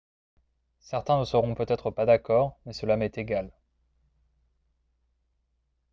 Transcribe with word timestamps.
«certains 0.79 1.19
ne 1.19 1.25
seront 1.25 1.53
peut-être 1.53 1.91
pas 1.91 2.07
d'accord 2.07 2.57
mais 2.65 2.73
cela 2.73 2.97
m'est 2.97 3.19
égal 3.19 3.51